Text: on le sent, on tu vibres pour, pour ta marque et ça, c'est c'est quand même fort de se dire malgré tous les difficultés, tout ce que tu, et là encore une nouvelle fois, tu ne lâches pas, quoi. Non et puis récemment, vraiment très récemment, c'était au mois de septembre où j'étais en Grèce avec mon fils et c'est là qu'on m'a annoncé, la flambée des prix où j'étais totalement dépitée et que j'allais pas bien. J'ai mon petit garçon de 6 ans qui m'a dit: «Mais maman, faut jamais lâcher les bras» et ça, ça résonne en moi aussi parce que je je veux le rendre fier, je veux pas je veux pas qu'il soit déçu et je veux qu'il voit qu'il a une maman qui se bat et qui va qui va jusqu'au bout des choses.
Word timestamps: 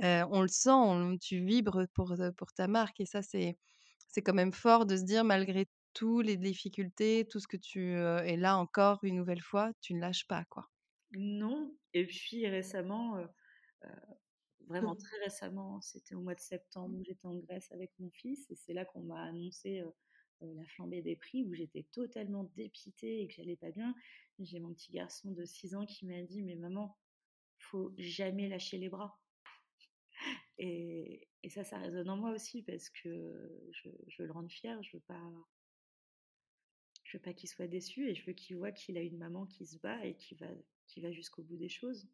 on 0.00 0.42
le 0.42 0.48
sent, 0.48 0.70
on 0.72 1.16
tu 1.18 1.44
vibres 1.44 1.86
pour, 1.94 2.14
pour 2.36 2.52
ta 2.52 2.68
marque 2.68 3.00
et 3.00 3.06
ça, 3.06 3.22
c'est 3.22 3.58
c'est 4.08 4.22
quand 4.22 4.34
même 4.34 4.52
fort 4.52 4.86
de 4.86 4.96
se 4.96 5.02
dire 5.04 5.24
malgré 5.24 5.66
tous 5.94 6.20
les 6.22 6.36
difficultés, 6.38 7.26
tout 7.30 7.40
ce 7.40 7.48
que 7.48 7.56
tu, 7.58 7.92
et 7.92 8.36
là 8.36 8.56
encore 8.58 9.00
une 9.04 9.16
nouvelle 9.16 9.42
fois, 9.42 9.72
tu 9.80 9.94
ne 9.94 10.00
lâches 10.00 10.26
pas, 10.26 10.44
quoi. 10.46 10.68
Non 11.12 11.76
et 11.94 12.06
puis 12.06 12.46
récemment, 12.48 13.16
vraiment 14.66 14.94
très 14.96 15.18
récemment, 15.24 15.80
c'était 15.80 16.14
au 16.14 16.20
mois 16.20 16.34
de 16.34 16.40
septembre 16.40 16.96
où 16.98 17.04
j'étais 17.04 17.26
en 17.26 17.36
Grèce 17.36 17.72
avec 17.72 17.92
mon 17.98 18.10
fils 18.10 18.50
et 18.50 18.54
c'est 18.54 18.72
là 18.74 18.84
qu'on 18.84 19.02
m'a 19.02 19.22
annoncé, 19.22 19.82
la 20.40 20.64
flambée 20.66 21.02
des 21.02 21.16
prix 21.16 21.44
où 21.44 21.52
j'étais 21.54 21.84
totalement 21.84 22.44
dépitée 22.56 23.22
et 23.22 23.26
que 23.28 23.34
j'allais 23.34 23.56
pas 23.56 23.72
bien. 23.72 23.94
J'ai 24.38 24.60
mon 24.60 24.72
petit 24.74 24.92
garçon 24.92 25.32
de 25.32 25.44
6 25.44 25.74
ans 25.74 25.84
qui 25.86 26.06
m'a 26.06 26.22
dit: 26.22 26.42
«Mais 26.42 26.54
maman, 26.56 26.96
faut 27.58 27.94
jamais 27.98 28.48
lâcher 28.48 28.78
les 28.78 28.88
bras» 28.88 29.20
et 30.58 31.28
ça, 31.48 31.64
ça 31.64 31.78
résonne 31.78 32.10
en 32.10 32.16
moi 32.16 32.32
aussi 32.32 32.62
parce 32.62 32.90
que 32.90 33.68
je 33.72 33.88
je 34.08 34.22
veux 34.22 34.26
le 34.26 34.32
rendre 34.32 34.50
fier, 34.50 34.82
je 34.82 34.96
veux 34.96 35.02
pas 35.02 35.32
je 37.04 37.16
veux 37.16 37.22
pas 37.22 37.32
qu'il 37.32 37.48
soit 37.48 37.68
déçu 37.68 38.08
et 38.08 38.14
je 38.14 38.26
veux 38.26 38.34
qu'il 38.34 38.56
voit 38.56 38.72
qu'il 38.72 38.98
a 38.98 39.02
une 39.02 39.18
maman 39.18 39.46
qui 39.46 39.66
se 39.66 39.78
bat 39.78 40.04
et 40.04 40.14
qui 40.16 40.34
va 40.34 40.48
qui 40.86 41.00
va 41.00 41.12
jusqu'au 41.12 41.42
bout 41.42 41.56
des 41.56 41.68
choses. 41.68 42.06